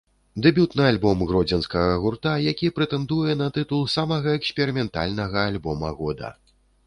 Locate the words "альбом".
0.91-1.19